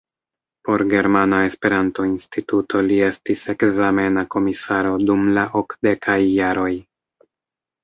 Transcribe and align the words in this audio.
Por 0.69 0.83
Germana 0.93 1.41
Esperanto-Instituto 1.49 2.81
li 2.87 2.97
estis 3.09 3.45
ekzamena 3.55 4.25
komisaro 4.37 4.97
dum 5.05 5.31
la 5.39 5.47
okdekaj 5.63 6.19
jaroj. 6.33 6.75